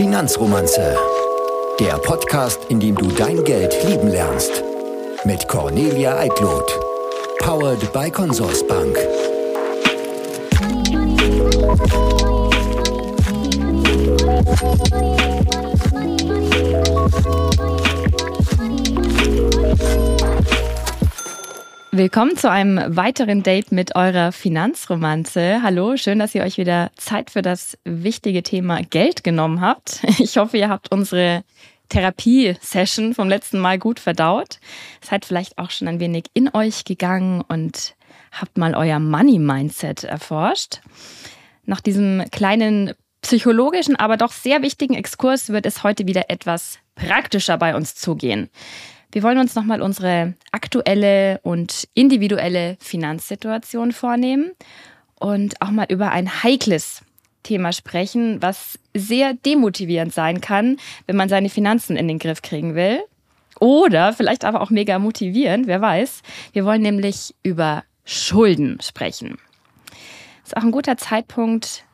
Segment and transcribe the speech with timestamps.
[0.00, 0.96] Finanzromanze.
[1.78, 4.64] Der Podcast, in dem du dein Geld lieben lernst.
[5.24, 6.72] Mit Cornelia Eitlot.
[7.38, 8.96] Powered by Consorsbank.
[21.92, 25.60] Willkommen zu einem weiteren Date mit eurer Finanzromanze.
[25.60, 30.00] Hallo, schön, dass ihr euch wieder Zeit für das wichtige Thema Geld genommen habt.
[30.20, 31.42] Ich hoffe, ihr habt unsere
[31.88, 34.60] Therapiesession vom letzten Mal gut verdaut.
[35.00, 37.96] Seid vielleicht auch schon ein wenig in euch gegangen und
[38.30, 40.82] habt mal euer Money-Mindset erforscht.
[41.64, 47.58] Nach diesem kleinen psychologischen, aber doch sehr wichtigen Exkurs wird es heute wieder etwas praktischer
[47.58, 48.48] bei uns zugehen.
[49.12, 54.52] Wir wollen uns nochmal unsere aktuelle und individuelle Finanzsituation vornehmen
[55.18, 57.02] und auch mal über ein heikles
[57.42, 62.74] Thema sprechen, was sehr demotivierend sein kann, wenn man seine Finanzen in den Griff kriegen
[62.74, 63.00] will.
[63.58, 66.22] Oder vielleicht aber auch mega motivierend, wer weiß.
[66.52, 69.38] Wir wollen nämlich über Schulden sprechen.
[70.44, 71.84] Ist auch ein guter Zeitpunkt,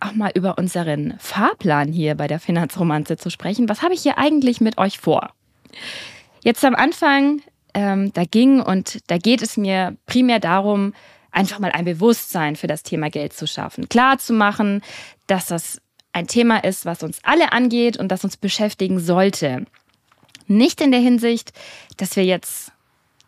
[0.00, 3.68] auch mal über unseren Fahrplan hier bei der Finanzromanze zu sprechen.
[3.68, 5.32] Was habe ich hier eigentlich mit euch vor?
[6.42, 7.40] Jetzt am Anfang,
[7.72, 10.92] ähm, da ging und da geht es mir primär darum,
[11.30, 13.88] einfach mal ein Bewusstsein für das Thema Geld zu schaffen.
[13.88, 14.82] Klar zu machen,
[15.28, 15.80] dass das
[16.12, 19.64] ein Thema ist, was uns alle angeht und das uns beschäftigen sollte.
[20.46, 21.52] Nicht in der Hinsicht,
[21.96, 22.72] dass wir jetzt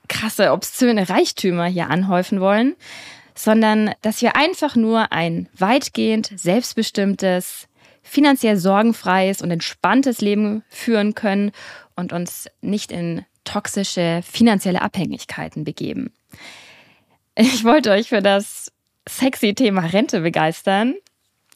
[0.09, 2.75] krasse, obszöne Reichtümer hier anhäufen wollen,
[3.35, 7.69] sondern dass wir einfach nur ein weitgehend selbstbestimmtes,
[8.03, 11.53] finanziell sorgenfreies und entspanntes Leben führen können
[11.97, 16.13] und uns nicht in toxische finanzielle Abhängigkeiten begeben.
[17.37, 18.73] Ich wollte euch für das
[19.09, 20.95] sexy Thema Rente begeistern.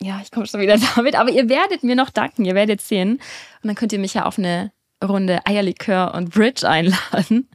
[0.01, 3.13] Ja, ich komme schon wieder damit, aber ihr werdet mir noch danken, ihr werdet sehen.
[3.63, 4.73] Und dann könnt ihr mich ja auf eine
[5.03, 7.49] Runde Eierlikör und Bridge einladen.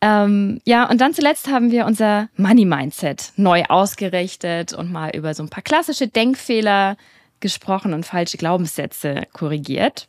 [0.00, 5.34] Ähm, ja, und dann zuletzt haben wir unser Money Mindset neu ausgerichtet und mal über
[5.34, 6.96] so ein paar klassische Denkfehler
[7.40, 10.06] gesprochen und falsche Glaubenssätze korrigiert.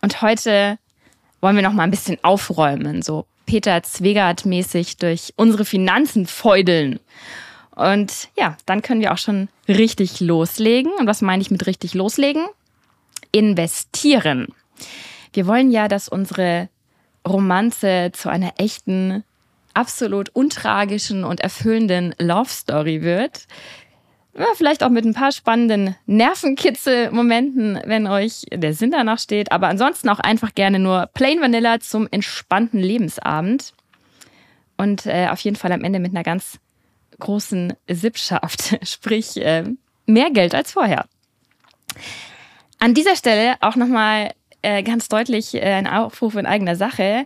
[0.00, 0.78] Und heute
[1.40, 6.98] wollen wir noch mal ein bisschen aufräumen, so Peter Zwegert-mäßig durch unsere Finanzen feudeln.
[7.74, 10.92] Und ja, dann können wir auch schon richtig loslegen.
[10.98, 12.44] Und was meine ich mit richtig loslegen?
[13.32, 14.48] Investieren.
[15.32, 16.68] Wir wollen ja, dass unsere
[17.26, 19.24] Romanze zu einer echten,
[19.74, 23.46] absolut untragischen und erfüllenden Love Story wird,
[24.38, 29.50] ja, vielleicht auch mit ein paar spannenden Nervenkitzel-Momenten, wenn euch der Sinn danach steht.
[29.50, 33.72] Aber ansonsten auch einfach gerne nur Plain Vanilla zum entspannten Lebensabend.
[34.76, 36.58] Und äh, auf jeden Fall am Ende mit einer ganz
[37.18, 39.64] großen Sippschaft, sprich äh,
[40.04, 41.06] mehr Geld als vorher.
[42.78, 47.24] An dieser Stelle auch nochmal äh, ganz deutlich äh, ein Aufruf in eigener Sache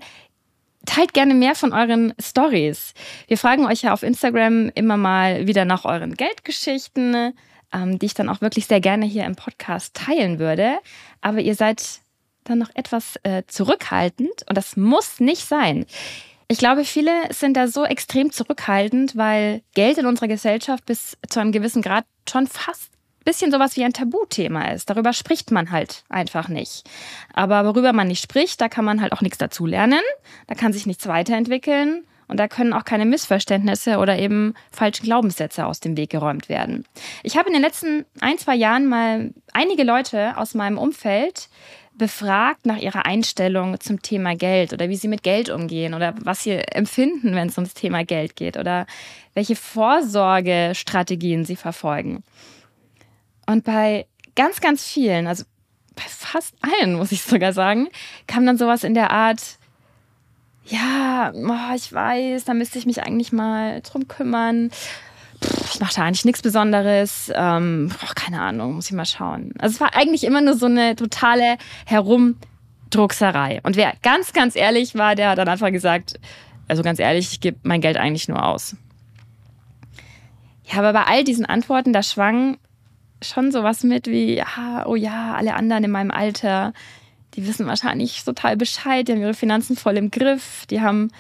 [0.87, 2.95] teilt gerne mehr von euren Stories.
[3.29, 7.35] Wir fragen euch ja auf Instagram immer mal wieder nach euren Geldgeschichten,
[7.73, 10.79] ähm, die ich dann auch wirklich sehr gerne hier im Podcast teilen würde.
[11.21, 12.01] Aber ihr seid
[12.45, 15.87] dann noch etwas äh, zurückhaltend und das muss nicht sein.
[16.49, 21.39] Ich glaube, viele sind da so extrem zurückhaltend, weil Geld in unserer Gesellschaft bis zu
[21.39, 22.91] einem gewissen Grad schon fast
[23.25, 24.91] bisschen sowas wie ein Tabuthema ist.
[24.91, 26.85] Darüber spricht man halt einfach nicht.
[27.33, 30.01] Aber worüber man nicht spricht, da kann man halt auch nichts dazu lernen,
[30.47, 35.67] da kann sich nichts weiterentwickeln und da können auch keine Missverständnisse oder eben falsche Glaubenssätze
[35.67, 36.85] aus dem Weg geräumt werden.
[37.25, 41.49] Ich habe in den letzten ein, zwei Jahren mal einige Leute aus meinem Umfeld
[42.01, 46.45] befragt nach ihrer Einstellung zum Thema Geld oder wie sie mit Geld umgehen oder was
[46.45, 48.87] sie empfinden, wenn es ums Thema Geld geht oder
[49.35, 52.23] welche Vorsorgestrategien sie verfolgen.
[53.51, 54.07] Und bei
[54.37, 55.43] ganz, ganz vielen, also
[55.97, 57.89] bei fast allen, muss ich sogar sagen,
[58.29, 59.59] kam dann sowas in der Art,
[60.67, 64.71] ja, oh, ich weiß, da müsste ich mich eigentlich mal drum kümmern.
[64.71, 67.33] Pff, ich mache da eigentlich nichts Besonderes.
[67.35, 69.53] Ähm, oh, keine Ahnung, muss ich mal schauen.
[69.59, 73.59] Also es war eigentlich immer nur so eine totale Herumdruckserei.
[73.65, 76.21] Und wer ganz, ganz ehrlich war, der hat dann einfach gesagt,
[76.69, 78.77] also ganz ehrlich, ich gebe mein Geld eigentlich nur aus.
[80.67, 82.59] Ja, aber bei all diesen Antworten, da schwang
[83.23, 86.73] schon sowas mit wie, ja, oh ja, alle anderen in meinem Alter,
[87.35, 91.11] die wissen wahrscheinlich total Bescheid, die haben ihre Finanzen voll im Griff, die haben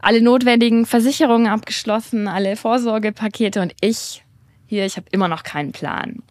[0.00, 4.22] alle notwendigen Versicherungen abgeschlossen, alle Vorsorgepakete und ich
[4.66, 6.22] hier, ich habe immer noch keinen Plan.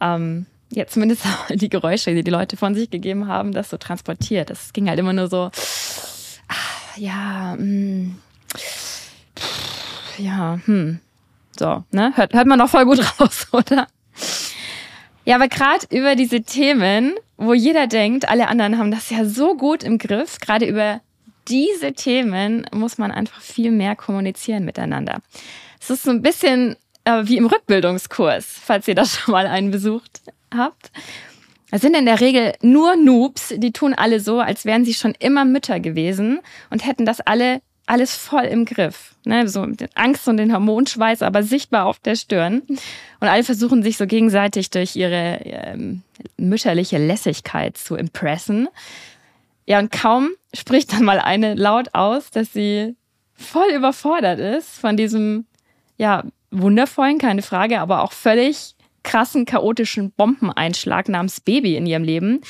[0.00, 4.50] Ähm, ja, zumindest die Geräusche, die die Leute von sich gegeben haben, das so transportiert.
[4.50, 5.50] Das ging halt immer nur so,
[6.48, 8.18] ach, ja, mh, hm,
[10.18, 11.00] ja, hm.
[11.56, 12.12] So, ne?
[12.16, 13.86] Hört, hört man doch voll gut raus, oder?
[15.24, 19.56] Ja, aber gerade über diese Themen, wo jeder denkt, alle anderen haben das ja so
[19.56, 21.00] gut im Griff, gerade über
[21.48, 25.20] diese Themen muss man einfach viel mehr kommunizieren miteinander.
[25.80, 29.70] Es ist so ein bisschen äh, wie im Rückbildungskurs, falls ihr das schon mal einen
[29.70, 30.20] besucht
[30.54, 30.90] habt.
[31.70, 35.14] Es sind in der Regel nur Noobs, die tun alle so, als wären sie schon
[35.18, 39.14] immer Mütter gewesen und hätten das alle alles voll im Griff.
[39.24, 39.48] Ne?
[39.48, 42.62] So mit Angst und den Hormonschweiß, aber sichtbar auf der Stirn.
[43.20, 46.02] Und alle versuchen sich so gegenseitig durch ihre ähm,
[46.36, 48.68] mütterliche Lässigkeit zu impressen.
[49.66, 52.96] Ja, und kaum spricht dann mal eine laut aus, dass sie
[53.34, 55.46] voll überfordert ist von diesem,
[55.96, 62.40] ja, wundervollen, keine Frage, aber auch völlig krassen, chaotischen Bombeneinschlag namens Baby in ihrem Leben.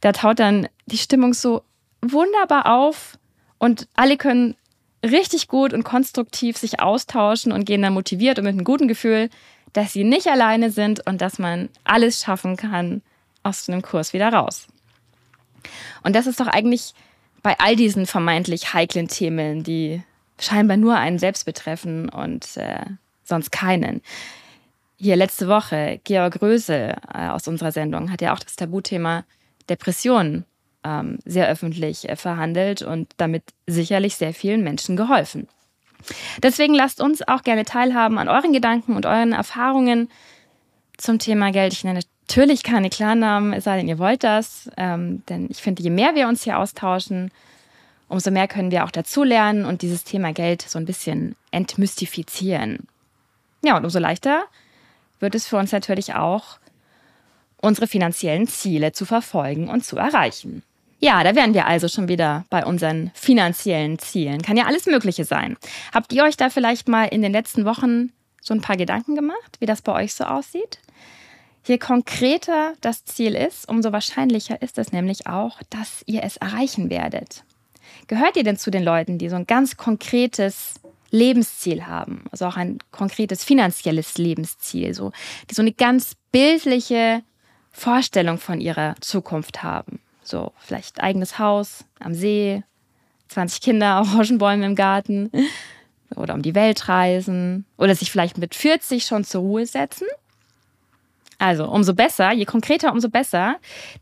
[0.00, 1.62] Da taut dann die Stimmung so
[2.02, 3.18] wunderbar auf
[3.58, 4.56] und alle können
[5.04, 9.30] richtig gut und konstruktiv sich austauschen und gehen dann motiviert und mit einem guten Gefühl,
[9.72, 13.02] dass sie nicht alleine sind und dass man alles schaffen kann
[13.42, 14.66] aus einem Kurs wieder raus.
[16.02, 16.94] Und das ist doch eigentlich
[17.42, 20.02] bei all diesen vermeintlich heiklen Themen, die
[20.38, 22.84] scheinbar nur einen selbst betreffen und äh,
[23.24, 24.02] sonst keinen.
[24.96, 29.24] Hier letzte Woche, Georg Rösel äh, aus unserer Sendung hat ja auch das Tabuthema
[29.68, 30.44] Depressionen
[30.84, 35.48] ähm, sehr öffentlich äh, verhandelt und damit sicherlich sehr vielen Menschen geholfen.
[36.42, 40.08] Deswegen lasst uns auch gerne teilhaben an euren Gedanken und euren Erfahrungen
[40.96, 41.72] zum Thema Geld.
[41.72, 44.70] Ich nenne natürlich keine Klarnamen, es sei denn, ihr wollt das.
[44.76, 47.30] Ähm, denn ich finde, je mehr wir uns hier austauschen,
[48.08, 52.86] umso mehr können wir auch dazulernen und dieses Thema Geld so ein bisschen entmystifizieren.
[53.62, 54.44] Ja, und umso leichter
[55.20, 56.58] wird es für uns natürlich auch,
[57.62, 60.62] unsere finanziellen Ziele zu verfolgen und zu erreichen.
[61.02, 64.42] Ja, da wären wir also schon wieder bei unseren finanziellen Zielen.
[64.42, 65.56] Kann ja alles Mögliche sein.
[65.94, 68.12] Habt ihr euch da vielleicht mal in den letzten Wochen
[68.42, 70.78] so ein paar Gedanken gemacht, wie das bei euch so aussieht?
[71.64, 76.90] Je konkreter das Ziel ist, umso wahrscheinlicher ist es nämlich auch, dass ihr es erreichen
[76.90, 77.44] werdet.
[78.06, 80.74] Gehört ihr denn zu den Leuten, die so ein ganz konkretes
[81.10, 85.12] Lebensziel haben, also auch ein konkretes finanzielles Lebensziel, so,
[85.50, 87.22] die so eine ganz bildliche
[87.72, 90.00] Vorstellung von ihrer Zukunft haben.
[90.30, 92.62] So, vielleicht eigenes Haus am See,
[93.28, 95.30] 20 Kinder, Orangenbäume im Garten
[96.14, 100.06] oder um die Welt reisen oder sich vielleicht mit 40 schon zur Ruhe setzen.
[101.38, 103.56] Also umso besser, je konkreter, umso besser.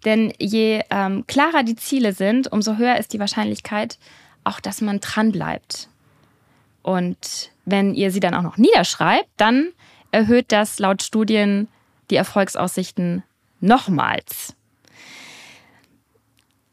[0.05, 3.99] Denn je ähm, klarer die Ziele sind, umso höher ist die Wahrscheinlichkeit
[4.45, 5.89] auch, dass man dranbleibt.
[6.83, 9.69] Und wenn ihr sie dann auch noch niederschreibt, dann
[10.11, 11.69] erhöht das laut Studien
[12.11, 13.23] die Erfolgsaussichten
[13.61, 14.58] nochmals.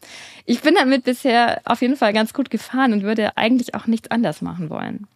[0.44, 4.10] Ich bin damit bisher auf jeden Fall ganz gut gefahren und würde eigentlich auch nichts
[4.10, 5.06] anders machen wollen.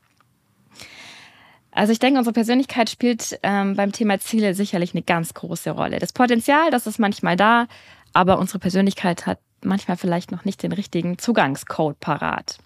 [1.73, 6.01] Also ich denke, unsere Persönlichkeit spielt ähm, beim Thema Ziele sicherlich eine ganz große Rolle.
[6.01, 7.69] Das Potenzial, das ist manchmal da,
[8.13, 12.59] aber unsere Persönlichkeit hat manchmal vielleicht noch nicht den richtigen Zugangscode parat.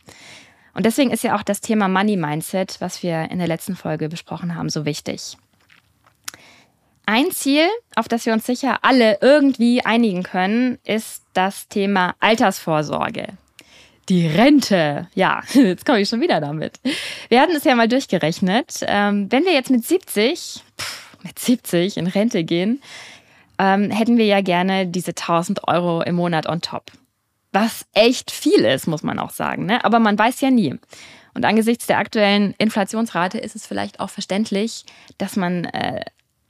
[0.72, 4.08] Und deswegen ist ja auch das Thema Money Mindset, was wir in der letzten Folge
[4.08, 5.36] besprochen haben, so wichtig.
[7.06, 13.28] Ein Ziel, auf das wir uns sicher alle irgendwie einigen können, ist das Thema Altersvorsorge.
[14.08, 15.08] Die Rente.
[15.14, 16.80] Ja, jetzt komme ich schon wieder damit.
[17.28, 18.80] Wir hatten es ja mal durchgerechnet.
[18.86, 20.62] Ähm, wenn wir jetzt mit 70,
[21.22, 22.82] mit 70 in Rente gehen,
[23.58, 26.90] ähm, hätten wir ja gerne diese 1000 Euro im Monat on top.
[27.52, 29.66] Was echt viel ist, muss man auch sagen.
[29.66, 29.84] Ne?
[29.84, 30.74] Aber man weiß ja nie.
[31.34, 34.84] Und angesichts der aktuellen Inflationsrate ist es vielleicht auch verständlich,
[35.18, 36.04] dass man äh,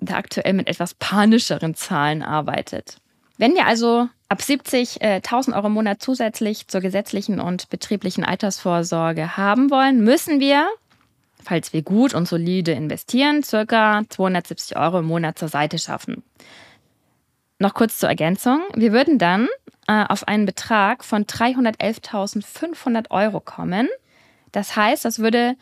[0.07, 2.99] da aktuell mit etwas panischeren Zahlen arbeitet.
[3.37, 8.25] Wenn wir also ab 70 äh, 1000 Euro im Monat zusätzlich zur gesetzlichen und betrieblichen
[8.25, 10.69] Altersvorsorge haben wollen, müssen wir,
[11.43, 16.23] falls wir gut und solide investieren, circa 270 Euro im Monat zur Seite schaffen.
[17.59, 18.61] Noch kurz zur Ergänzung.
[18.75, 19.49] Wir würden dann
[19.87, 23.89] äh, auf einen Betrag von 311.500 Euro kommen.
[24.53, 25.57] Das heißt, das würde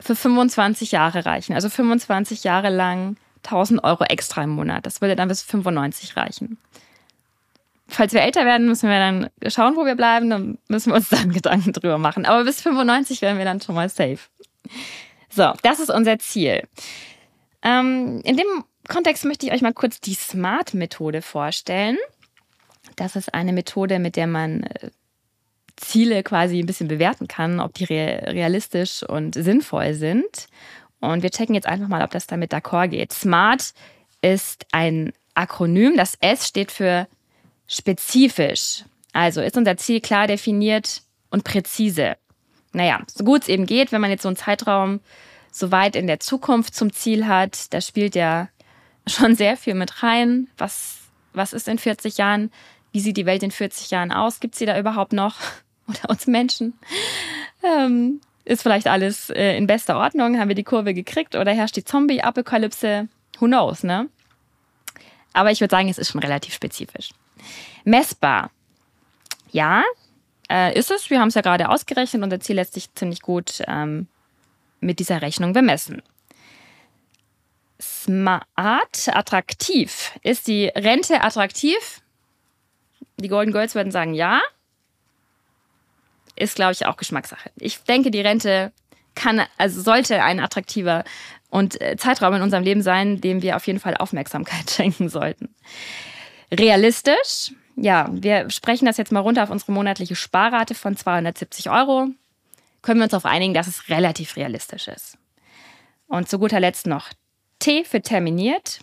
[0.00, 1.54] für 25 Jahre reichen.
[1.54, 3.16] Also 25 Jahre lang
[3.46, 4.86] 1000 Euro extra im Monat.
[4.86, 6.58] Das würde dann bis 95 reichen.
[7.88, 10.28] Falls wir älter werden, müssen wir dann schauen, wo wir bleiben.
[10.30, 12.26] Dann müssen wir uns dann Gedanken drüber machen.
[12.26, 14.18] Aber bis 95 wären wir dann schon mal safe.
[15.30, 16.62] So, das ist unser Ziel.
[17.62, 21.96] Ähm, in dem Kontext möchte ich euch mal kurz die SMART-Methode vorstellen.
[22.96, 24.90] Das ist eine Methode, mit der man äh,
[25.76, 30.48] Ziele quasi ein bisschen bewerten kann, ob die realistisch und sinnvoll sind.
[31.00, 33.12] Und wir checken jetzt einfach mal, ob das damit d'accord geht.
[33.12, 33.74] SMART
[34.22, 35.96] ist ein Akronym.
[35.96, 37.06] Das S steht für
[37.66, 38.84] spezifisch.
[39.12, 42.16] Also ist unser Ziel klar definiert und präzise.
[42.72, 45.00] Naja, so gut es eben geht, wenn man jetzt so einen Zeitraum
[45.50, 48.48] so weit in der Zukunft zum Ziel hat, da spielt ja
[49.06, 50.48] schon sehr viel mit rein.
[50.58, 50.98] Was,
[51.32, 52.50] was ist in 40 Jahren?
[52.92, 54.40] Wie sieht die Welt in 40 Jahren aus?
[54.40, 55.36] Gibt sie da überhaupt noch?
[55.88, 56.78] Oder uns Menschen?
[57.62, 60.38] Ähm, ist vielleicht alles äh, in bester Ordnung?
[60.38, 61.34] Haben wir die Kurve gekriegt?
[61.34, 63.08] Oder herrscht die Zombie-Apokalypse?
[63.40, 64.08] Who knows, ne?
[65.32, 67.10] Aber ich würde sagen, es ist schon relativ spezifisch.
[67.84, 68.50] Messbar.
[69.50, 69.82] Ja,
[70.50, 71.10] äh, ist es.
[71.10, 72.22] Wir haben es ja gerade ausgerechnet.
[72.22, 74.06] Unser Ziel lässt sich ziemlich gut ähm,
[74.80, 76.02] mit dieser Rechnung bemessen.
[77.80, 80.12] Smart, attraktiv.
[80.22, 82.00] Ist die Rente attraktiv?
[83.16, 84.40] Die Golden Girls würden sagen ja.
[86.36, 87.50] Ist, glaube ich, auch Geschmackssache.
[87.58, 88.72] Ich denke, die Rente
[89.14, 91.04] kann, also sollte ein attraktiver
[91.48, 95.54] und äh, Zeitraum in unserem Leben sein, dem wir auf jeden Fall Aufmerksamkeit schenken sollten.
[96.52, 102.08] Realistisch, ja, wir sprechen das jetzt mal runter auf unsere monatliche Sparrate von 270 Euro.
[102.82, 105.18] Können wir uns darauf einigen, dass es relativ realistisch ist.
[106.06, 107.10] Und zu guter Letzt noch
[107.58, 108.80] T für terminiert.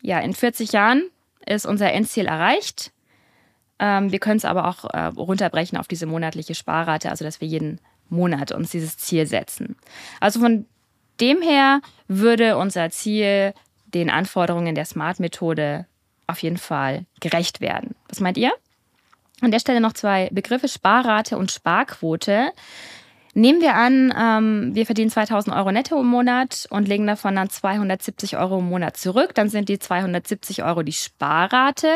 [0.00, 1.04] Ja, in 40 Jahren
[1.46, 2.92] ist unser Endziel erreicht.
[3.82, 7.48] Ähm, wir können es aber auch äh, runterbrechen auf diese monatliche Sparrate, also dass wir
[7.48, 9.74] jeden Monat uns dieses Ziel setzen.
[10.20, 10.66] Also von
[11.20, 13.52] dem her würde unser Ziel
[13.86, 15.86] den Anforderungen der Smart-Methode
[16.28, 17.96] auf jeden Fall gerecht werden.
[18.08, 18.52] Was meint ihr?
[19.40, 22.52] An der Stelle noch zwei Begriffe, Sparrate und Sparquote.
[23.34, 27.50] Nehmen wir an, ähm, wir verdienen 2000 Euro netto im Monat und legen davon dann
[27.50, 29.34] 270 Euro im Monat zurück.
[29.34, 31.88] Dann sind die 270 Euro die Sparrate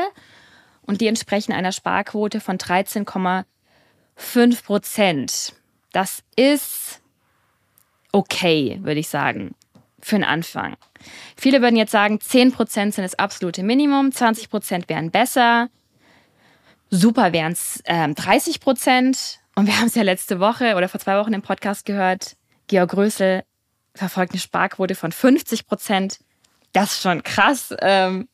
[0.87, 5.55] und die entsprechen einer Sparquote von 13,5 Prozent.
[5.93, 7.01] Das ist
[8.13, 9.55] okay, würde ich sagen,
[10.01, 10.77] für den Anfang.
[11.37, 15.69] Viele würden jetzt sagen, 10% sind das absolute Minimum, 20% wären besser,
[16.91, 19.39] super wären es ähm, 30%.
[19.55, 22.37] Und wir haben es ja letzte Woche oder vor zwei Wochen im Podcast gehört,
[22.69, 23.45] Georg Grösel
[23.95, 26.19] verfolgt eine Sparquote von 50%
[26.73, 27.75] Das ist schon krass.
[27.81, 28.29] Ähm,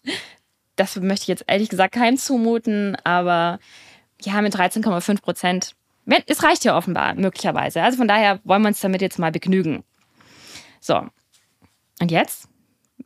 [0.77, 3.59] das möchte ich jetzt ehrlich gesagt keinem zumuten, aber
[4.23, 5.75] ja, mit 13,5 Prozent,
[6.27, 7.83] es reicht ja offenbar, möglicherweise.
[7.83, 9.85] Also von daher wollen wir uns damit jetzt mal begnügen.
[10.81, 11.07] So,
[12.01, 12.49] und jetzt?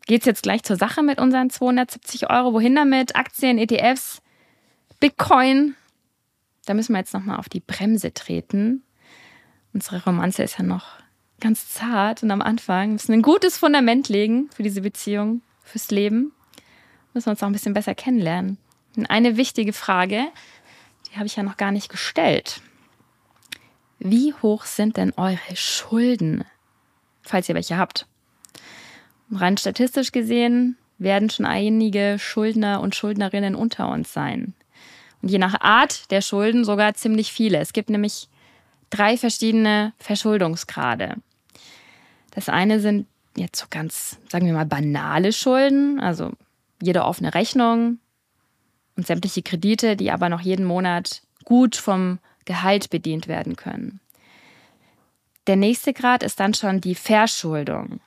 [0.06, 2.52] Geht es jetzt gleich zur Sache mit unseren 270 Euro?
[2.52, 3.16] Wohin damit?
[3.16, 4.22] Aktien, ETFs,
[5.00, 5.74] Bitcoin?
[6.64, 8.82] Da müssen wir jetzt nochmal auf die Bremse treten.
[9.72, 10.86] Unsere Romanze ist ja noch
[11.40, 12.88] ganz zart und am Anfang.
[12.88, 16.32] Wir müssen ein gutes Fundament legen für diese Beziehung, fürs Leben.
[17.16, 18.58] Müssen wir uns auch ein bisschen besser kennenlernen.
[18.94, 20.26] Und eine wichtige Frage,
[21.06, 22.60] die habe ich ja noch gar nicht gestellt.
[23.98, 26.44] Wie hoch sind denn eure Schulden,
[27.22, 28.06] falls ihr welche habt?
[29.32, 34.52] Rein statistisch gesehen werden schon einige Schuldner und Schuldnerinnen unter uns sein.
[35.22, 37.60] Und je nach Art der Schulden sogar ziemlich viele.
[37.60, 38.28] Es gibt nämlich
[38.90, 41.14] drei verschiedene Verschuldungsgrade.
[42.32, 43.06] Das eine sind
[43.38, 46.32] jetzt so ganz, sagen wir mal, banale Schulden, also
[46.80, 47.98] jede offene Rechnung
[48.96, 54.00] und sämtliche Kredite, die aber noch jeden Monat gut vom Gehalt bedient werden können.
[55.46, 58.00] Der nächste Grad ist dann schon die Verschuldung.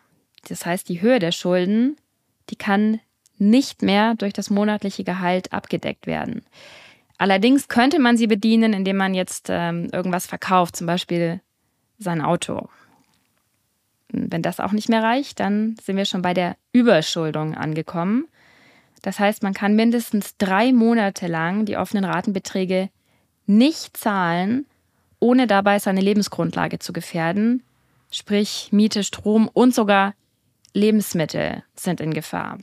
[0.48, 1.98] Das heißt, die Höhe der Schulden,
[2.50, 3.00] die kann
[3.38, 6.44] nicht mehr durch das monatliche Gehalt abgedeckt werden.
[7.18, 11.42] Allerdings könnte man sie bedienen, indem man jetzt ähm, irgendwas verkauft, zum Beispiel
[11.98, 12.70] sein Auto.
[14.10, 18.26] Wenn das auch nicht mehr reicht, dann sind wir schon bei der Überschuldung angekommen.
[19.02, 22.90] Das heißt, man kann mindestens drei Monate lang die offenen Ratenbeträge
[23.46, 24.66] nicht zahlen,
[25.20, 27.64] ohne dabei seine Lebensgrundlage zu gefährden,
[28.12, 30.14] sprich Miete, Strom und sogar
[30.74, 32.60] Lebensmittel sind in Gefahr.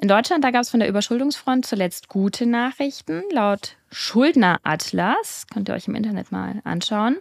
[0.00, 3.22] In Deutschland, da gab es von der Überschuldungsfront zuletzt gute Nachrichten.
[3.32, 7.18] Laut Schuldneratlas, könnt ihr euch im Internet mal anschauen,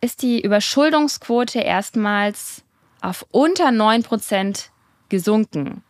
[0.00, 2.62] ist die Überschuldungsquote erstmals
[3.02, 4.68] auf unter 9%
[5.10, 5.82] gesunken.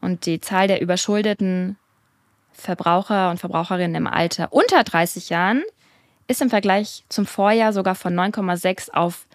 [0.00, 1.76] Und die Zahl der überschuldeten
[2.52, 5.62] Verbraucher und Verbraucherinnen im Alter unter 30 Jahren
[6.26, 9.26] ist im Vergleich zum Vorjahr sogar von 9,6 auf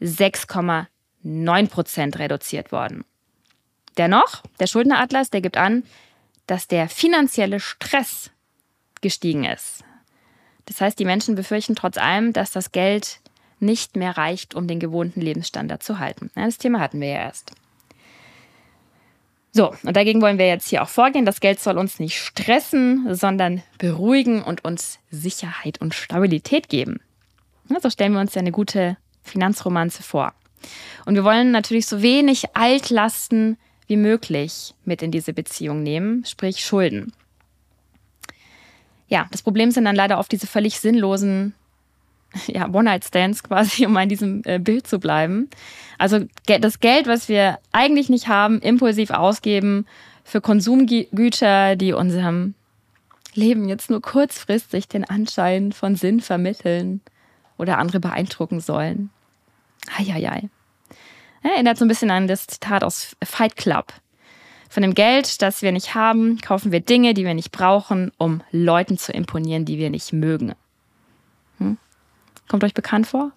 [0.00, 0.86] 6,9
[1.24, 3.04] 9% reduziert worden.
[3.96, 5.82] Dennoch, der Schuldneratlas, der gibt an,
[6.46, 8.30] dass der finanzielle Stress
[9.00, 9.84] gestiegen ist.
[10.66, 13.20] Das heißt, die Menschen befürchten trotz allem, dass das Geld
[13.58, 16.30] nicht mehr reicht, um den gewohnten Lebensstandard zu halten.
[16.34, 17.52] Das Thema hatten wir ja erst.
[19.58, 21.26] So, und dagegen wollen wir jetzt hier auch vorgehen.
[21.26, 27.00] Das Geld soll uns nicht stressen, sondern beruhigen und uns Sicherheit und Stabilität geben.
[27.82, 30.32] so stellen wir uns ja eine gute Finanzromanze vor.
[31.06, 36.64] Und wir wollen natürlich so wenig Altlasten wie möglich mit in diese Beziehung nehmen, sprich
[36.64, 37.12] Schulden.
[39.08, 41.52] Ja, das Problem sind dann leider oft diese völlig sinnlosen
[42.46, 45.48] ja, One-Night-Stands quasi, um an diesem äh, Bild zu bleiben.
[45.98, 49.86] Also das Geld, was wir eigentlich nicht haben, impulsiv ausgeben
[50.24, 52.54] für Konsumgüter, die unserem
[53.34, 57.00] Leben jetzt nur kurzfristig den Anschein von Sinn vermitteln
[57.56, 59.10] oder andere beeindrucken sollen.
[59.96, 60.48] Eieiei.
[61.42, 63.92] Erinnert so ein bisschen an das Zitat aus Fight Club.
[64.68, 68.42] Von dem Geld, das wir nicht haben, kaufen wir Dinge, die wir nicht brauchen, um
[68.50, 70.52] Leuten zu imponieren, die wir nicht mögen.
[71.58, 71.78] Hm?
[72.48, 73.32] Kommt euch bekannt vor?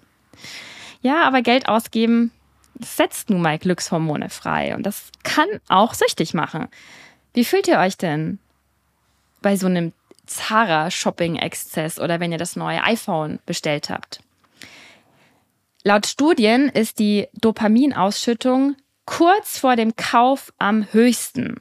[1.01, 2.31] Ja, aber Geld ausgeben
[2.79, 6.67] setzt nun mal Glückshormone frei und das kann auch süchtig machen.
[7.33, 8.39] Wie fühlt ihr euch denn
[9.41, 9.93] bei so einem
[10.25, 14.21] Zara-Shopping-Exzess oder wenn ihr das neue iPhone bestellt habt?
[15.83, 18.75] Laut Studien ist die Dopaminausschüttung
[19.05, 21.59] kurz vor dem Kauf am höchsten.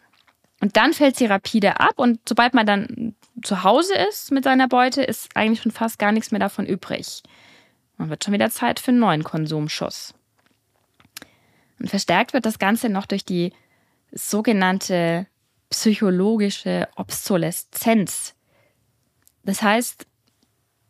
[0.61, 4.69] Und dann fällt sie rapide ab und sobald man dann zu Hause ist mit seiner
[4.69, 7.23] Beute, ist eigentlich schon fast gar nichts mehr davon übrig.
[7.97, 10.15] Man wird schon wieder Zeit für einen neuen Konsumschuss.
[11.79, 13.53] Und verstärkt wird das Ganze noch durch die
[14.13, 15.27] sogenannte
[15.71, 18.35] psychologische Obsoleszenz.
[19.45, 20.07] Das heißt,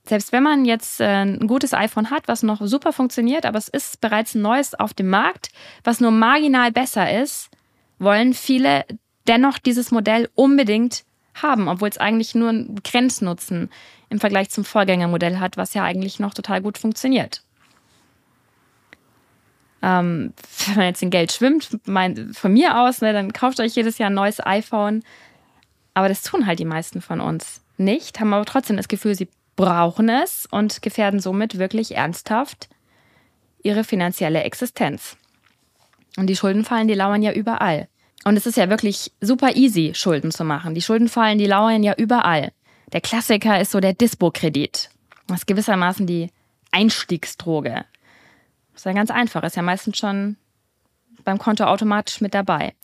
[0.04, 3.68] selbst wenn man jetzt äh, ein gutes iPhone hat, was noch super funktioniert, aber es
[3.68, 5.50] ist bereits ein neues auf dem Markt,
[5.84, 7.50] was nur marginal besser ist,
[7.98, 8.84] wollen viele
[9.30, 11.04] dennoch dieses Modell unbedingt
[11.40, 13.70] haben, obwohl es eigentlich nur einen Grenznutzen
[14.08, 17.44] im Vergleich zum Vorgängermodell hat, was ja eigentlich noch total gut funktioniert.
[19.82, 20.34] Ähm,
[20.66, 23.98] wenn man jetzt in Geld schwimmt, mein, von mir aus, ne, dann kauft euch jedes
[23.98, 25.04] Jahr ein neues iPhone.
[25.94, 29.28] Aber das tun halt die meisten von uns nicht, haben aber trotzdem das Gefühl, sie
[29.54, 32.68] brauchen es und gefährden somit wirklich ernsthaft
[33.62, 35.16] ihre finanzielle Existenz.
[36.16, 37.88] Und die Schuldenfallen, die lauern ja überall.
[38.24, 40.74] Und es ist ja wirklich super easy, Schulden zu machen.
[40.74, 42.52] Die Schuldenfallen, die lauern ja überall.
[42.92, 44.90] Der Klassiker ist so der Dispo-Kredit.
[45.26, 46.30] Das ist gewissermaßen die
[46.72, 47.84] Einstiegsdroge.
[48.72, 50.36] Das ist ja ganz einfach, ist ja meistens schon
[51.24, 52.74] beim Konto automatisch mit dabei.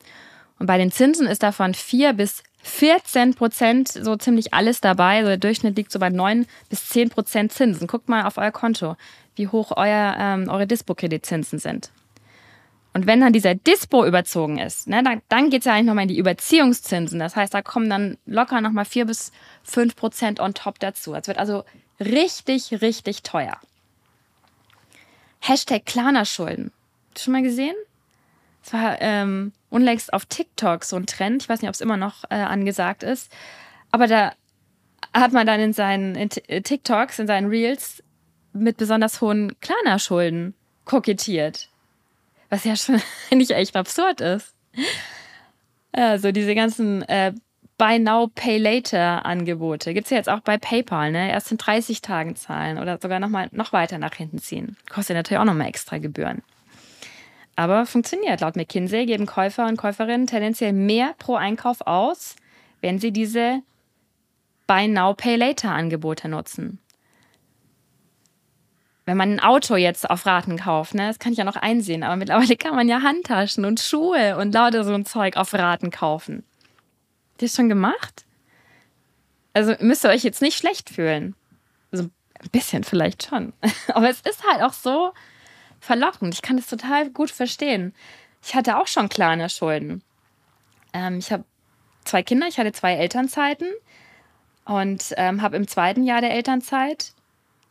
[0.58, 5.18] Und bei den Zinsen ist davon 4 bis 14 Prozent so ziemlich alles dabei.
[5.18, 7.86] Also der Durchschnitt liegt so bei 9 bis 10 Prozent Zinsen.
[7.86, 8.96] Guckt mal auf euer Konto,
[9.34, 11.90] wie hoch euer, ähm, eure Dispo-Kreditzinsen sind.
[12.96, 16.04] Und wenn dann dieser Dispo überzogen ist, ne, dann, dann geht es ja eigentlich nochmal
[16.04, 17.18] in die Überziehungszinsen.
[17.18, 19.32] Das heißt, da kommen dann locker nochmal 4 bis
[19.64, 21.14] 5 Prozent on top dazu.
[21.14, 21.64] Es wird also
[22.00, 23.60] richtig, richtig teuer.
[25.40, 26.72] Hashtag Klarna-Schulden.
[27.18, 27.74] Schon mal gesehen?
[28.64, 31.42] Es war ähm, unlängst auf TikTok so ein Trend.
[31.42, 33.30] Ich weiß nicht, ob es immer noch äh, angesagt ist.
[33.90, 34.32] Aber da
[35.12, 38.02] hat man dann in seinen in äh, TikToks, in seinen Reels
[38.54, 40.54] mit besonders hohen Klarna-Schulden
[40.86, 41.68] kokettiert.
[42.48, 44.54] Was ja schon eigentlich echt absurd ist.
[45.92, 47.32] Also diese ganzen äh,
[47.78, 51.30] Buy Now, Pay Later Angebote gibt es ja jetzt auch bei PayPal, ne?
[51.30, 54.76] Erst in 30 Tagen zahlen oder sogar noch mal noch weiter nach hinten ziehen.
[54.90, 56.42] Kostet natürlich auch nochmal extra Gebühren.
[57.54, 58.40] Aber funktioniert.
[58.40, 62.36] Laut McKinsey geben Käufer und Käuferinnen tendenziell mehr pro Einkauf aus,
[62.80, 63.62] wenn sie diese
[64.66, 66.80] Buy Now, Pay Later Angebote nutzen.
[69.06, 72.02] Wenn man ein Auto jetzt auf Raten kauft, ne, das kann ich ja noch einsehen,
[72.02, 75.90] aber mittlerweile kann man ja Handtaschen und Schuhe und lauter so ein Zeug auf Raten
[75.90, 76.44] kaufen.
[77.32, 78.24] Habt ihr das schon gemacht?
[79.54, 81.34] Also müsst ihr euch jetzt nicht schlecht fühlen.
[81.92, 82.04] Also
[82.40, 83.52] ein bisschen vielleicht schon.
[83.94, 85.12] Aber es ist halt auch so
[85.80, 86.34] verlockend.
[86.34, 87.94] Ich kann das total gut verstehen.
[88.42, 90.02] Ich hatte auch schon kleine Schulden.
[90.92, 91.44] Ähm, ich habe
[92.04, 93.68] zwei Kinder, ich hatte zwei Elternzeiten
[94.64, 97.12] und ähm, habe im zweiten Jahr der Elternzeit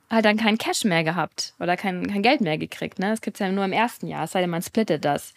[0.10, 3.00] halt dann kein Cash mehr gehabt oder kein, kein Geld mehr gekriegt.
[3.00, 3.10] Ne?
[3.10, 5.34] Das gibt es ja nur im ersten Jahr, es sei denn, man splittet das.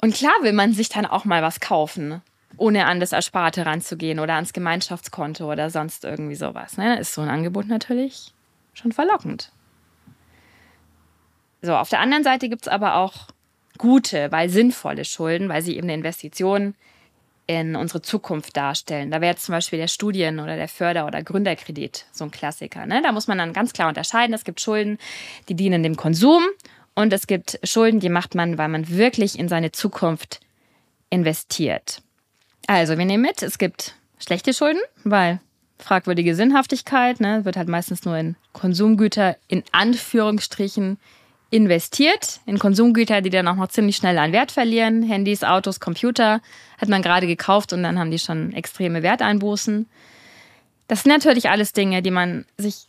[0.00, 2.22] Und klar will man sich dann auch mal was kaufen
[2.56, 6.76] ohne an das Ersparte ranzugehen oder ans Gemeinschaftskonto oder sonst irgendwie sowas.
[6.76, 6.98] Ne?
[6.98, 8.32] Ist so ein Angebot natürlich
[8.74, 9.52] schon verlockend.
[11.62, 13.28] So, auf der anderen Seite gibt es aber auch
[13.78, 16.74] gute, weil sinnvolle Schulden, weil sie eben eine Investition
[17.46, 19.10] in unsere Zukunft darstellen.
[19.10, 22.86] Da wäre jetzt zum Beispiel der Studien- oder der Förder- oder Gründerkredit so ein Klassiker.
[22.86, 23.02] Ne?
[23.02, 24.34] Da muss man dann ganz klar unterscheiden.
[24.34, 24.98] Es gibt Schulden,
[25.48, 26.44] die dienen dem Konsum
[26.94, 30.40] und es gibt Schulden, die macht man, weil man wirklich in seine Zukunft
[31.08, 32.02] investiert.
[32.66, 35.40] Also, wir nehmen mit, es gibt schlechte Schulden, weil
[35.78, 40.98] fragwürdige Sinnhaftigkeit, ne, wird halt meistens nur in Konsumgüter in Anführungsstrichen
[41.50, 45.02] investiert in Konsumgüter, die dann auch noch ziemlich schnell an Wert verlieren.
[45.02, 46.40] Handys, Autos, Computer
[46.78, 49.86] hat man gerade gekauft und dann haben die schon extreme Werteinbußen.
[50.86, 52.86] Das sind natürlich alles Dinge, die man sich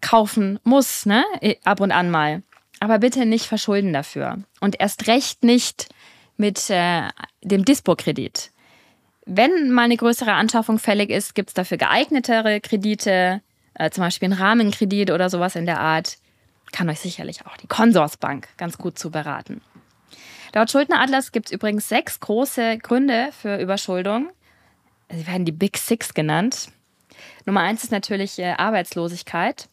[0.00, 1.24] kaufen muss, ne?
[1.64, 2.42] Ab und an mal.
[2.80, 4.38] Aber bitte nicht verschulden dafür.
[4.60, 5.88] Und erst recht nicht
[6.36, 7.02] mit äh,
[7.42, 8.50] dem Dispo-Kredit.
[9.26, 13.42] Wenn mal eine größere Anschaffung fällig ist, gibt es dafür geeignetere Kredite,
[13.74, 16.16] äh, zum Beispiel einen Rahmenkredit oder sowas in der Art.
[16.72, 19.60] Kann euch sicherlich auch die Consorsbank ganz gut zu beraten.
[20.54, 24.30] Laut Schuldneratlas gibt es übrigens sechs große Gründe für Überschuldung.
[25.10, 26.68] Sie werden die Big Six genannt.
[27.46, 29.68] Nummer eins ist natürlich äh, Arbeitslosigkeit.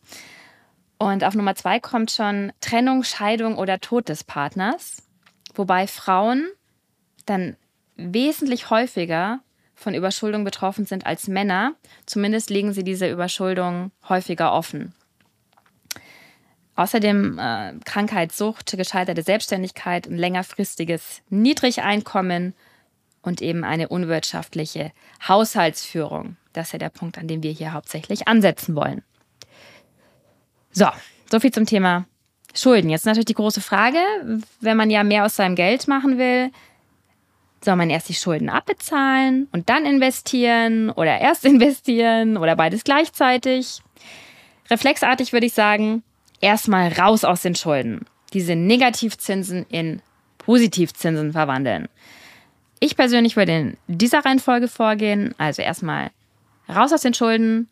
[0.98, 5.04] Und auf Nummer zwei kommt schon Trennung, Scheidung oder Tod des Partners.
[5.54, 6.48] Wobei Frauen
[7.26, 7.56] dann
[7.96, 9.40] wesentlich häufiger
[9.76, 11.74] von Überschuldung betroffen sind als Männer.
[12.06, 14.94] Zumindest legen sie diese Überschuldung häufiger offen.
[16.78, 22.54] Außerdem äh, Krankheit, Sucht, gescheiterte Selbstständigkeit, ein längerfristiges Niedrigeinkommen
[23.24, 24.92] und eben eine unwirtschaftliche
[25.28, 26.38] Haushaltsführung.
[26.54, 29.02] Das ist ja der Punkt, an dem wir hier hauptsächlich ansetzen wollen.
[30.72, 30.86] So,
[31.32, 32.06] soviel zum Thema
[32.54, 32.92] Schulden.
[32.92, 33.98] Jetzt natürlich die große Frage,
[34.62, 36.52] wenn man ja mehr aus seinem Geld machen will,
[37.66, 43.82] soll man erst die Schulden abbezahlen und dann investieren oder erst investieren oder beides gleichzeitig?
[44.70, 46.04] Reflexartig würde ich sagen,
[46.42, 48.06] erstmal raus aus den Schulden.
[48.34, 50.02] Diese Negativzinsen in
[50.38, 51.88] Positivzinsen verwandeln.
[52.80, 55.34] Ich persönlich würde in dieser Reihenfolge vorgehen.
[55.38, 56.12] Also erstmal
[56.70, 57.70] raus aus den Schulden,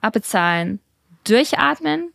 [0.00, 0.80] abbezahlen,
[1.24, 2.12] durchatmen,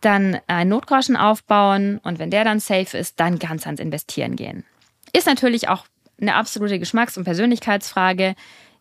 [0.00, 4.64] dann einen Notgroschen aufbauen und wenn der dann safe ist, dann ganz ans Investieren gehen.
[5.12, 5.84] Ist natürlich auch
[6.20, 8.34] eine absolute Geschmacks- und Persönlichkeitsfrage.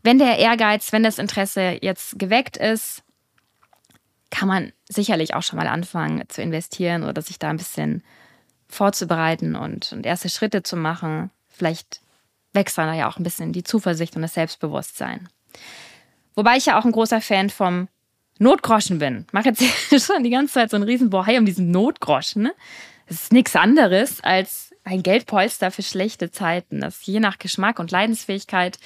[0.03, 3.03] Wenn der Ehrgeiz, wenn das Interesse jetzt geweckt ist,
[4.31, 8.03] kann man sicherlich auch schon mal anfangen zu investieren oder sich da ein bisschen
[8.67, 11.31] vorzubereiten und, und erste Schritte zu machen.
[11.47, 12.01] Vielleicht
[12.53, 15.29] wächst dann da ja auch ein bisschen die Zuversicht und das Selbstbewusstsein.
[16.35, 17.87] Wobei ich ja auch ein großer Fan vom
[18.39, 19.25] Notgroschen bin.
[19.27, 19.63] Ich mache jetzt
[20.05, 22.43] schon die ganze Zeit so einen riesen Bohai um diesen Notgroschen.
[22.43, 22.53] Ne?
[23.07, 26.79] Das ist nichts anderes als ein Geldpolster für schlechte Zeiten.
[26.79, 28.79] Das je nach Geschmack und Leidensfähigkeit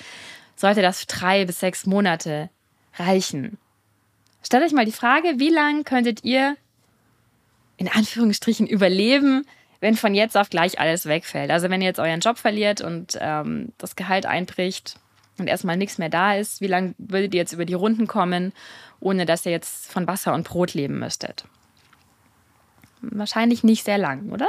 [0.56, 2.50] sollte das drei bis sechs Monate
[2.96, 3.58] reichen.
[4.44, 6.58] Stellt euch mal die Frage, wie lange könntet ihr
[7.78, 9.46] in Anführungsstrichen überleben,
[9.80, 11.50] wenn von jetzt auf gleich alles wegfällt?
[11.50, 15.00] Also wenn ihr jetzt euren Job verliert und ähm, das Gehalt einbricht
[15.38, 18.54] und erstmal nichts mehr da ist, wie lange würdet ihr jetzt über die Runden kommen,
[19.00, 21.46] ohne dass ihr jetzt von Wasser und Brot leben müsstet?
[23.02, 24.48] Wahrscheinlich nicht sehr lang, oder?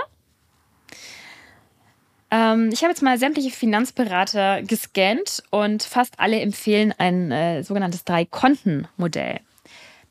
[2.30, 8.04] Ähm, ich habe jetzt mal sämtliche Finanzberater gescannt und fast alle empfehlen ein äh, sogenanntes
[8.04, 9.40] Drei-Konten-Modell.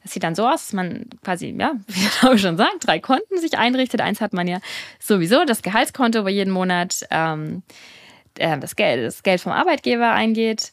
[0.04, 3.00] Das sieht dann so aus, dass man quasi, ja, wie der Name schon sagt, drei
[3.00, 4.02] Konten sich einrichtet.
[4.02, 4.60] Eins hat man ja
[5.00, 7.64] sowieso, das Gehaltskonto, wo jeden Monat ähm,
[8.38, 10.72] äh, das, Geld, das Geld vom Arbeitgeber eingeht.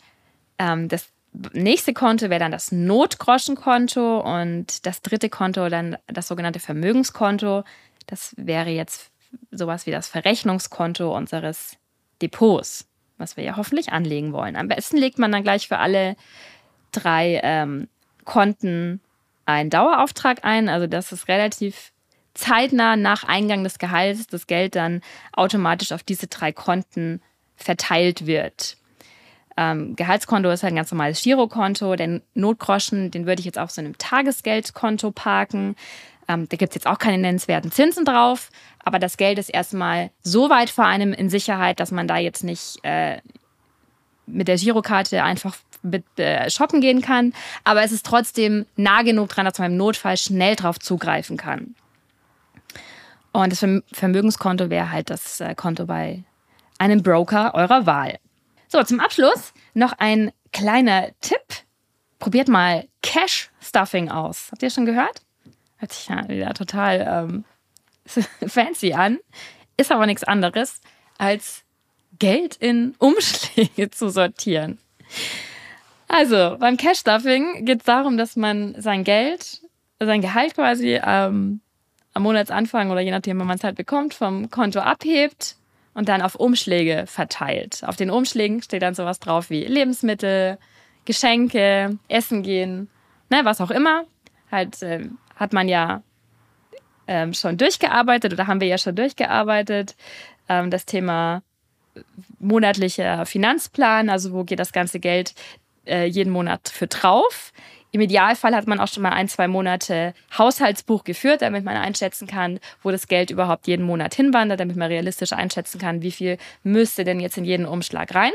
[0.59, 1.09] Ähm, das
[1.53, 7.65] nächste Konto wäre dann das Notgroschenkonto und das dritte Konto dann das sogenannte Vermögenskonto.
[8.07, 9.11] Das wäre jetzt
[9.53, 11.77] sowas wie das Verrechnungskonto unseres
[12.21, 14.57] Depots, was wir ja hoffentlich anlegen wollen.
[14.57, 16.17] Am besten legt man dann gleich für alle
[16.91, 17.89] drei ähm,
[18.25, 19.01] Konten
[19.47, 20.69] einen Dauerauftrag ein.
[20.69, 21.93] Also das ist relativ
[22.35, 27.21] zeitnah nach Eingang des Gehalts das Geld dann automatisch auf diese drei Konten
[27.57, 28.77] verteilt wird.
[29.57, 31.97] Ähm, Gehaltskonto ist halt ein ganz normales Girokonto.
[31.97, 35.77] Den Notgroschen, den würde ich jetzt auf so einem Tagesgeldkonto parken.
[36.29, 38.51] Ähm, da gibt es jetzt auch keine nennenswerten Zinsen drauf.
[38.83, 42.45] Aber das Geld ist erstmal so weit vor einem in Sicherheit, dass man da jetzt
[42.45, 43.19] nicht äh,
[44.27, 47.33] mit der Girokarte einfach mit, äh, shoppen gehen kann.
[47.65, 51.75] Aber es ist trotzdem nah genug dran, dass man im Notfall schnell drauf zugreifen kann.
[53.33, 56.25] Und das Vermögenskonto wäre halt das äh, Konto bei
[56.79, 58.19] einem Broker eurer Wahl.
[58.69, 61.41] So, zum Abschluss noch ein kleiner Tipp.
[62.19, 64.49] Probiert mal Cash Stuffing aus.
[64.51, 65.23] Habt ihr schon gehört?
[65.79, 67.45] Hört sich ja wieder total ähm,
[68.49, 69.19] fancy an.
[69.77, 70.81] Ist aber nichts anderes,
[71.19, 71.63] als
[72.19, 74.79] Geld in Umschläge zu sortieren.
[76.13, 79.61] Also, beim Cash Stuffing geht es darum, dass man sein Geld,
[80.01, 81.61] sein Gehalt quasi ähm,
[82.15, 85.55] am Monatsanfang oder je nachdem, wann man es halt bekommt, vom Konto abhebt
[85.95, 87.85] und dann auf Umschläge verteilt.
[87.87, 90.59] Auf den Umschlägen steht dann sowas drauf wie Lebensmittel,
[91.05, 92.91] Geschenke, Essen gehen,
[93.29, 94.03] ne, was auch immer.
[94.51, 96.03] Halt äh, hat man ja
[97.07, 99.95] ähm, schon durchgearbeitet oder haben wir ja schon durchgearbeitet.
[100.49, 101.45] Ähm, das Thema
[102.41, 105.35] monatlicher Finanzplan, also wo geht das ganze Geld
[105.91, 107.53] äh, jeden Monat für drauf.
[107.93, 112.29] Im Idealfall hat man auch schon mal ein, zwei Monate Haushaltsbuch geführt, damit man einschätzen
[112.29, 116.39] kann, wo das Geld überhaupt jeden Monat hinwandert, damit man realistisch einschätzen kann, wie viel
[116.63, 118.33] müsste denn jetzt in jeden Umschlag rein.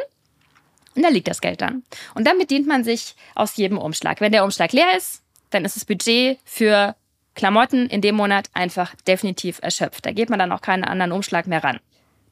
[0.96, 1.84] Und da liegt das Geld dann.
[2.15, 4.22] Und dann bedient man sich aus jedem Umschlag.
[4.22, 6.96] Wenn der Umschlag leer ist, dann ist das Budget für
[7.34, 10.06] Klamotten in dem Monat einfach definitiv erschöpft.
[10.06, 11.80] Da geht man dann auch keinen anderen Umschlag mehr ran.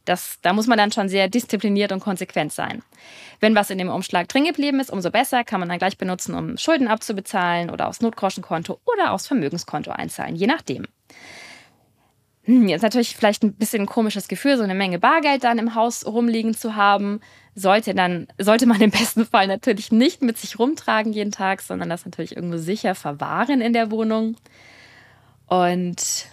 [0.05, 2.83] Das, da muss man dann schon sehr diszipliniert und konsequent sein.
[3.39, 6.35] Wenn was in dem Umschlag drin geblieben ist, umso besser, kann man dann gleich benutzen,
[6.35, 10.85] um Schulden abzubezahlen oder aufs Notgroschenkonto oder aufs Vermögenskonto einzahlen, je nachdem.
[12.45, 15.75] Hm, jetzt natürlich vielleicht ein bisschen ein komisches Gefühl, so eine Menge Bargeld dann im
[15.75, 17.21] Haus rumliegen zu haben.
[17.55, 21.89] Sollte dann, sollte man im besten Fall natürlich nicht mit sich rumtragen jeden Tag, sondern
[21.89, 24.35] das natürlich irgendwo sicher verwahren in der Wohnung.
[25.47, 26.27] Und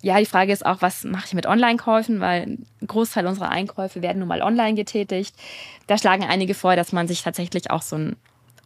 [0.00, 4.00] ja, die Frage ist auch, was mache ich mit Online-Käufen, weil ein Großteil unserer Einkäufe
[4.00, 5.34] werden nun mal online getätigt.
[5.86, 8.16] Da schlagen einige vor, dass man sich tatsächlich auch so einen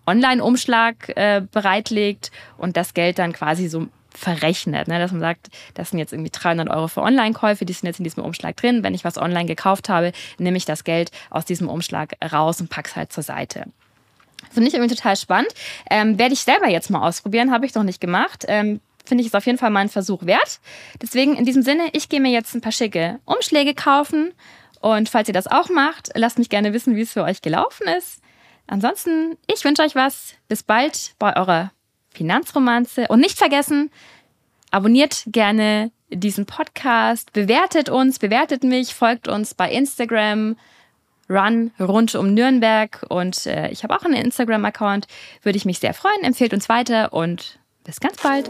[0.07, 4.99] Online-Umschlag äh, bereitlegt und das Geld dann quasi so verrechnet, ne?
[4.99, 8.05] dass man sagt, das sind jetzt irgendwie 300 Euro für Online-Käufe, die sind jetzt in
[8.05, 8.83] diesem Umschlag drin.
[8.83, 12.69] Wenn ich was online gekauft habe, nehme ich das Geld aus diesem Umschlag raus und
[12.69, 13.65] packe es halt zur Seite.
[14.51, 15.53] Finde ich irgendwie total spannend.
[15.89, 18.45] Ähm, werde ich selber jetzt mal ausprobieren, habe ich noch nicht gemacht.
[18.49, 20.61] Ähm, finde ich es auf jeden Fall mal ein Versuch wert.
[21.01, 24.33] Deswegen in diesem Sinne, ich gehe mir jetzt ein paar schicke Umschläge kaufen.
[24.81, 27.87] Und falls ihr das auch macht, lasst mich gerne wissen, wie es für euch gelaufen
[27.87, 28.21] ist.
[28.67, 30.35] Ansonsten, ich wünsche euch was.
[30.49, 31.73] Bis bald bei eurer
[32.11, 33.07] Finanzromanze.
[33.09, 33.91] Und nicht vergessen,
[34.71, 40.57] abonniert gerne diesen Podcast, bewertet uns, bewertet mich, folgt uns bei Instagram,
[41.29, 45.07] Run rund um Nürnberg und äh, ich habe auch einen Instagram-Account.
[45.43, 46.25] Würde ich mich sehr freuen.
[46.25, 48.49] Empfehlt uns weiter und bis ganz bald.